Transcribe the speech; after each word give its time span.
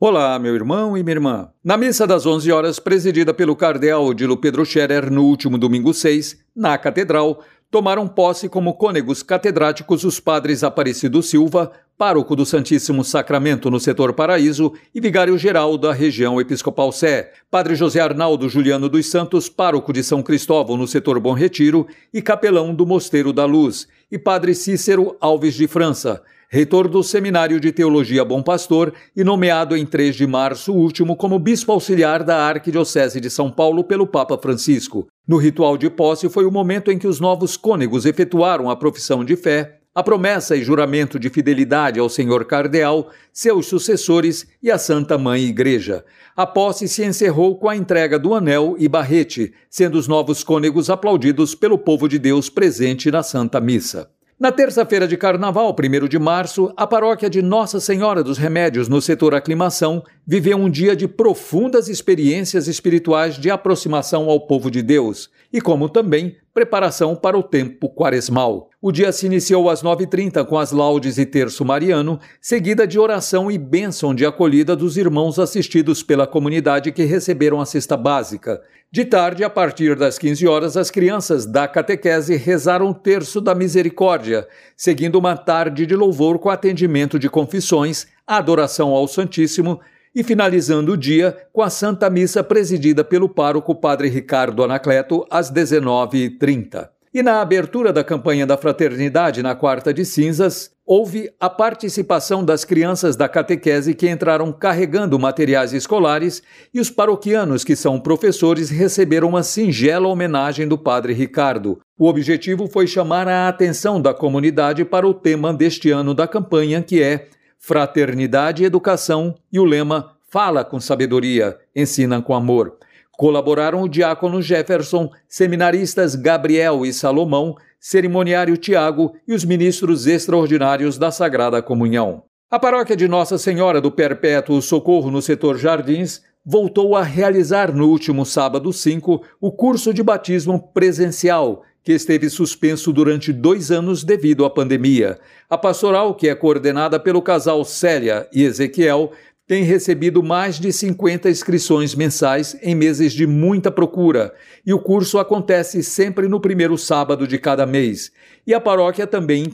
Olá, 0.00 0.38
meu 0.38 0.54
irmão 0.54 0.96
e 0.96 1.02
minha 1.02 1.16
irmã. 1.16 1.48
Na 1.64 1.76
missa 1.76 2.06
das 2.06 2.24
11 2.24 2.52
horas, 2.52 2.78
presidida 2.78 3.34
pelo 3.34 3.56
cardeal 3.56 4.04
Odilo 4.04 4.36
Pedro 4.36 4.64
Scherer 4.64 5.10
no 5.10 5.24
último 5.24 5.58
domingo 5.58 5.92
6, 5.92 6.38
na 6.54 6.78
Catedral, 6.78 7.42
tomaram 7.68 8.06
posse 8.06 8.48
como 8.48 8.74
cônegos 8.74 9.24
catedráticos 9.24 10.04
os 10.04 10.20
padres 10.20 10.62
Aparecido 10.62 11.20
Silva, 11.20 11.72
pároco 11.98 12.36
do 12.36 12.46
Santíssimo 12.46 13.02
Sacramento 13.02 13.68
no 13.68 13.80
setor 13.80 14.12
Paraíso 14.12 14.72
e 14.94 15.00
vigário-geral 15.00 15.76
da 15.76 15.92
região 15.92 16.40
Episcopal 16.40 16.92
Sé, 16.92 17.32
padre 17.50 17.74
José 17.74 17.98
Arnaldo 17.98 18.48
Juliano 18.48 18.88
dos 18.88 19.10
Santos, 19.10 19.48
pároco 19.48 19.92
de 19.92 20.04
São 20.04 20.22
Cristóvão 20.22 20.76
no 20.76 20.86
setor 20.86 21.18
Bom 21.18 21.32
Retiro 21.32 21.88
e 22.14 22.22
capelão 22.22 22.72
do 22.72 22.86
Mosteiro 22.86 23.32
da 23.32 23.44
Luz, 23.44 23.88
e 24.12 24.16
padre 24.16 24.54
Cícero 24.54 25.16
Alves 25.20 25.54
de 25.54 25.66
França, 25.66 26.22
reitor 26.48 26.86
do 26.86 27.02
Seminário 27.02 27.58
de 27.58 27.72
Teologia 27.72 28.24
Bom 28.24 28.44
Pastor 28.44 28.94
e 29.16 29.24
nomeado 29.24 29.76
em 29.76 29.84
3 29.84 30.14
de 30.14 30.26
março 30.26 30.72
último 30.72 31.16
como 31.16 31.36
bispo 31.36 31.72
auxiliar 31.72 32.22
da 32.22 32.46
Arquidiocese 32.46 33.20
de 33.20 33.28
São 33.28 33.50
Paulo 33.50 33.82
pelo 33.82 34.06
Papa 34.06 34.38
Francisco. 34.38 35.08
No 35.26 35.36
ritual 35.36 35.76
de 35.76 35.90
posse 35.90 36.28
foi 36.28 36.46
o 36.46 36.52
momento 36.52 36.92
em 36.92 36.98
que 36.98 37.08
os 37.08 37.18
novos 37.18 37.56
cônegos 37.56 38.06
efetuaram 38.06 38.70
a 38.70 38.76
profissão 38.76 39.24
de 39.24 39.34
fé, 39.34 39.77
a 39.98 40.02
promessa 40.04 40.54
e 40.54 40.62
juramento 40.62 41.18
de 41.18 41.28
fidelidade 41.28 41.98
ao 41.98 42.08
Senhor 42.08 42.44
Cardeal, 42.44 43.10
seus 43.32 43.66
sucessores 43.66 44.46
e 44.62 44.70
à 44.70 44.78
Santa 44.78 45.18
Mãe 45.18 45.42
Igreja. 45.42 46.04
A 46.36 46.46
posse 46.46 46.86
se 46.86 47.04
encerrou 47.04 47.58
com 47.58 47.68
a 47.68 47.74
entrega 47.74 48.16
do 48.16 48.32
anel 48.32 48.76
e 48.78 48.86
barrete, 48.86 49.52
sendo 49.68 49.98
os 49.98 50.06
novos 50.06 50.44
cônegos 50.44 50.88
aplaudidos 50.88 51.52
pelo 51.52 51.76
povo 51.76 52.08
de 52.08 52.16
Deus 52.16 52.48
presente 52.48 53.10
na 53.10 53.24
Santa 53.24 53.60
Missa. 53.60 54.08
Na 54.38 54.52
terça-feira 54.52 55.08
de 55.08 55.16
carnaval, 55.16 55.74
1 55.74 56.06
de 56.06 56.16
março, 56.16 56.72
a 56.76 56.86
paróquia 56.86 57.28
de 57.28 57.42
Nossa 57.42 57.80
Senhora 57.80 58.22
dos 58.22 58.38
Remédios, 58.38 58.88
no 58.88 59.02
setor 59.02 59.34
Aclimação, 59.34 60.04
viveu 60.24 60.56
um 60.56 60.70
dia 60.70 60.94
de 60.94 61.08
profundas 61.08 61.88
experiências 61.88 62.68
espirituais 62.68 63.36
de 63.36 63.50
aproximação 63.50 64.30
ao 64.30 64.46
povo 64.46 64.70
de 64.70 64.80
Deus 64.80 65.28
e, 65.52 65.60
como 65.60 65.88
também, 65.88 66.36
preparação 66.58 67.14
para 67.14 67.38
o 67.38 67.42
tempo 67.42 67.88
quaresmal. 67.88 68.68
O 68.82 68.90
dia 68.90 69.12
se 69.12 69.26
iniciou 69.26 69.70
às 69.70 69.80
9h30 69.80 70.44
com 70.44 70.58
as 70.58 70.72
laudes 70.72 71.16
e 71.16 71.24
terço 71.24 71.64
mariano, 71.64 72.18
seguida 72.40 72.84
de 72.84 72.98
oração 72.98 73.48
e 73.48 73.56
bênção 73.56 74.12
de 74.12 74.26
acolhida 74.26 74.74
dos 74.74 74.96
irmãos 74.96 75.38
assistidos 75.38 76.02
pela 76.02 76.26
comunidade 76.26 76.90
que 76.90 77.04
receberam 77.04 77.60
a 77.60 77.64
cesta 77.64 77.96
básica. 77.96 78.60
De 78.90 79.04
tarde, 79.04 79.44
a 79.44 79.50
partir 79.50 79.94
das 79.94 80.18
15 80.18 80.48
horas, 80.48 80.76
as 80.76 80.90
crianças 80.90 81.46
da 81.46 81.68
catequese 81.68 82.34
rezaram 82.34 82.90
o 82.90 82.94
terço 82.94 83.40
da 83.40 83.54
misericórdia, 83.54 84.48
seguindo 84.76 85.16
uma 85.16 85.36
tarde 85.36 85.86
de 85.86 85.94
louvor 85.94 86.40
com 86.40 86.50
atendimento 86.50 87.20
de 87.20 87.30
confissões, 87.30 88.08
adoração 88.26 88.90
ao 88.90 89.06
Santíssimo 89.06 89.78
e 90.14 90.24
finalizando 90.24 90.92
o 90.92 90.96
dia 90.96 91.36
com 91.52 91.62
a 91.62 91.70
Santa 91.70 92.08
Missa 92.08 92.42
presidida 92.42 93.04
pelo 93.04 93.28
pároco 93.28 93.74
Padre 93.74 94.08
Ricardo 94.08 94.62
Anacleto 94.62 95.26
às 95.30 95.50
19h30. 95.52 96.88
E 97.12 97.22
na 97.22 97.40
abertura 97.40 97.92
da 97.92 98.04
campanha 98.04 98.46
da 98.46 98.58
Fraternidade 98.58 99.42
na 99.42 99.54
Quarta 99.54 99.94
de 99.94 100.04
Cinzas, 100.04 100.70
houve 100.86 101.30
a 101.40 101.48
participação 101.48 102.44
das 102.44 102.64
crianças 102.64 103.16
da 103.16 103.28
catequese 103.28 103.94
que 103.94 104.08
entraram 104.08 104.52
carregando 104.52 105.18
materiais 105.18 105.72
escolares 105.72 106.42
e 106.72 106.78
os 106.78 106.90
paroquianos, 106.90 107.64
que 107.64 107.74
são 107.74 107.98
professores, 107.98 108.68
receberam 108.68 109.28
uma 109.28 109.42
singela 109.42 110.06
homenagem 110.06 110.68
do 110.68 110.76
Padre 110.76 111.14
Ricardo. 111.14 111.78
O 111.98 112.06
objetivo 112.06 112.68
foi 112.68 112.86
chamar 112.86 113.26
a 113.26 113.48
atenção 113.48 114.00
da 114.00 114.12
comunidade 114.12 114.84
para 114.84 115.06
o 115.06 115.14
tema 115.14 115.52
deste 115.52 115.90
ano 115.90 116.14
da 116.14 116.28
campanha, 116.28 116.82
que 116.82 117.02
é 117.02 117.28
Fraternidade 117.58 118.62
e 118.62 118.66
Educação, 118.66 119.34
e 119.52 119.58
o 119.58 119.64
lema 119.64 120.16
Fala 120.30 120.62
com 120.62 120.78
sabedoria, 120.78 121.56
ensina 121.74 122.20
com 122.20 122.34
amor. 122.34 122.76
Colaboraram 123.12 123.82
o 123.82 123.88
diácono 123.88 124.42
Jefferson, 124.42 125.10
seminaristas 125.26 126.14
Gabriel 126.14 126.84
e 126.84 126.92
Salomão, 126.92 127.56
cerimoniário 127.80 128.56
Tiago 128.58 129.14
e 129.26 129.32
os 129.32 129.44
ministros 129.44 130.06
extraordinários 130.06 130.98
da 130.98 131.10
Sagrada 131.10 131.62
Comunhão. 131.62 132.22
A 132.50 132.58
paróquia 132.58 132.94
de 132.94 133.08
Nossa 133.08 133.38
Senhora 133.38 133.80
do 133.80 133.90
Perpétuo 133.90 134.60
Socorro 134.60 135.10
no 135.10 135.22
setor 135.22 135.56
Jardins 135.56 136.22
voltou 136.44 136.94
a 136.94 137.02
realizar 137.02 137.74
no 137.74 137.88
último 137.88 138.24
sábado 138.24 138.72
5 138.72 139.22
o 139.40 139.50
curso 139.50 139.92
de 139.92 140.02
batismo 140.02 140.70
presencial, 140.72 141.62
que 141.88 141.94
esteve 141.94 142.28
suspenso 142.28 142.92
durante 142.92 143.32
dois 143.32 143.70
anos 143.70 144.04
devido 144.04 144.44
à 144.44 144.50
pandemia. 144.50 145.18
A 145.48 145.56
pastoral, 145.56 146.14
que 146.14 146.28
é 146.28 146.34
coordenada 146.34 147.00
pelo 147.00 147.22
casal 147.22 147.64
Célia 147.64 148.28
e 148.30 148.42
Ezequiel, 148.42 149.12
tem 149.46 149.62
recebido 149.62 150.22
mais 150.22 150.60
de 150.60 150.70
50 150.70 151.30
inscrições 151.30 151.94
mensais 151.94 152.54
em 152.60 152.74
meses 152.74 153.14
de 153.14 153.26
muita 153.26 153.70
procura, 153.70 154.34
e 154.66 154.74
o 154.74 154.78
curso 154.78 155.18
acontece 155.18 155.82
sempre 155.82 156.28
no 156.28 156.38
primeiro 156.38 156.76
sábado 156.76 157.26
de 157.26 157.38
cada 157.38 157.64
mês. 157.64 158.12
E 158.46 158.52
a 158.52 158.60
paróquia 158.60 159.06
também 159.06 159.46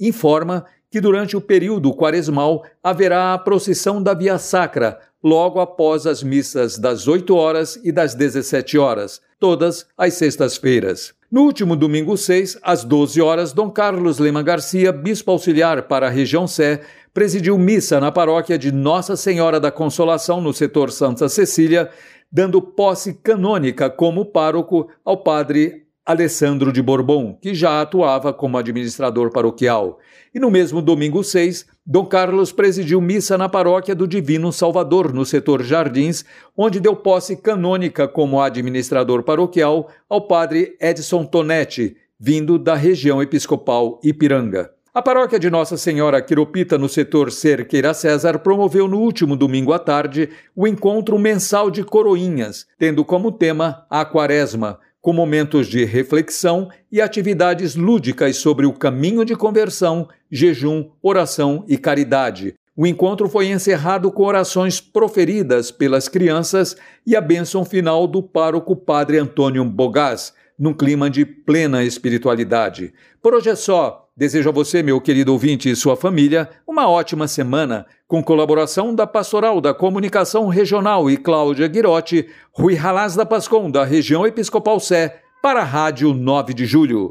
informa 0.00 0.64
que 0.90 0.98
durante 0.98 1.36
o 1.36 1.42
período 1.42 1.94
quaresmal 1.94 2.64
haverá 2.82 3.34
a 3.34 3.38
procissão 3.38 4.02
da 4.02 4.14
Via 4.14 4.38
Sacra, 4.38 4.98
logo 5.22 5.60
após 5.60 6.06
as 6.06 6.22
missas 6.22 6.78
das 6.78 7.06
8 7.06 7.36
horas 7.36 7.78
e 7.84 7.92
das 7.92 8.14
17 8.14 8.78
horas, 8.78 9.20
todas 9.42 9.84
as 9.98 10.14
sextas-feiras. 10.14 11.12
No 11.28 11.42
último 11.42 11.74
domingo 11.74 12.16
6, 12.16 12.60
às 12.62 12.84
12 12.84 13.20
horas, 13.20 13.52
Dom 13.52 13.72
Carlos 13.72 14.20
Lema 14.20 14.40
Garcia, 14.40 14.92
bispo 14.92 15.32
auxiliar 15.32 15.82
para 15.88 16.06
a 16.06 16.10
região 16.10 16.46
Sé, 16.46 16.82
presidiu 17.12 17.58
missa 17.58 17.98
na 17.98 18.12
paróquia 18.12 18.56
de 18.56 18.70
Nossa 18.70 19.16
Senhora 19.16 19.58
da 19.58 19.72
Consolação, 19.72 20.40
no 20.40 20.52
setor 20.52 20.92
Santa 20.92 21.28
Cecília, 21.28 21.90
dando 22.30 22.62
posse 22.62 23.14
canônica 23.14 23.90
como 23.90 24.26
pároco 24.26 24.88
ao 25.04 25.16
padre 25.16 25.88
Alessandro 26.04 26.72
de 26.72 26.82
Bourbon, 26.82 27.38
que 27.40 27.54
já 27.54 27.80
atuava 27.80 28.32
como 28.32 28.58
administrador 28.58 29.30
paroquial. 29.30 29.98
E 30.34 30.40
no 30.40 30.50
mesmo 30.50 30.82
domingo 30.82 31.22
6, 31.22 31.64
Dom 31.86 32.06
Carlos 32.06 32.50
presidiu 32.50 33.00
missa 33.00 33.38
na 33.38 33.48
paróquia 33.48 33.94
do 33.94 34.08
Divino 34.08 34.52
Salvador, 34.52 35.12
no 35.12 35.24
setor 35.24 35.62
Jardins, 35.62 36.24
onde 36.56 36.80
deu 36.80 36.96
posse 36.96 37.36
canônica 37.36 38.08
como 38.08 38.40
administrador 38.40 39.22
paroquial 39.22 39.90
ao 40.08 40.26
padre 40.26 40.76
Edson 40.80 41.24
Tonetti, 41.24 41.96
vindo 42.18 42.58
da 42.58 42.74
região 42.74 43.22
episcopal 43.22 44.00
Ipiranga. 44.02 44.70
A 44.94 45.00
paróquia 45.00 45.38
de 45.38 45.48
Nossa 45.48 45.78
Senhora 45.78 46.20
Quiropita, 46.20 46.76
no 46.76 46.86
setor 46.86 47.32
Cerqueira 47.32 47.94
César, 47.94 48.40
promoveu 48.40 48.86
no 48.86 49.00
último 49.00 49.34
domingo 49.34 49.72
à 49.72 49.78
tarde 49.78 50.28
o 50.54 50.66
encontro 50.66 51.18
mensal 51.18 51.70
de 51.70 51.82
coroinhas, 51.82 52.66
tendo 52.78 53.02
como 53.02 53.32
tema 53.32 53.86
a 53.88 54.04
quaresma, 54.04 54.78
com 55.02 55.12
momentos 55.12 55.66
de 55.66 55.84
reflexão 55.84 56.70
e 56.90 57.00
atividades 57.00 57.74
lúdicas 57.74 58.36
sobre 58.36 58.64
o 58.64 58.72
caminho 58.72 59.24
de 59.24 59.34
conversão, 59.34 60.08
jejum, 60.30 60.88
oração 61.02 61.64
e 61.68 61.76
caridade. 61.76 62.54
O 62.74 62.86
encontro 62.86 63.28
foi 63.28 63.48
encerrado 63.48 64.10
com 64.10 64.22
orações 64.22 64.80
proferidas 64.80 65.70
pelas 65.70 66.08
crianças 66.08 66.76
e 67.04 67.14
a 67.14 67.20
bênção 67.20 67.64
final 67.64 68.06
do 68.06 68.22
pároco 68.22 68.74
Padre 68.74 69.18
Antônio 69.18 69.64
Bogás, 69.64 70.32
num 70.58 70.72
clima 70.72 71.10
de 71.10 71.26
plena 71.26 71.82
espiritualidade. 71.82 72.94
Por 73.20 73.34
hoje 73.34 73.50
é 73.50 73.56
só. 73.56 74.01
Desejo 74.14 74.50
a 74.50 74.52
você, 74.52 74.82
meu 74.82 75.00
querido 75.00 75.32
ouvinte 75.32 75.70
e 75.70 75.74
sua 75.74 75.96
família, 75.96 76.50
uma 76.68 76.86
ótima 76.86 77.26
semana, 77.26 77.86
com 78.06 78.22
colaboração 78.22 78.94
da 78.94 79.06
Pastoral 79.06 79.58
da 79.58 79.72
Comunicação 79.72 80.48
Regional 80.48 81.10
e 81.10 81.16
Cláudia 81.16 81.66
Guirotti, 81.66 82.28
Rui 82.52 82.76
Halaz 82.76 83.16
da 83.16 83.24
Pascom, 83.24 83.70
da 83.70 83.86
região 83.86 84.26
Episcopal 84.26 84.78
Sé, 84.80 85.22
para 85.42 85.62
a 85.62 85.64
Rádio 85.64 86.12
9 86.12 86.52
de 86.52 86.66
Julho. 86.66 87.10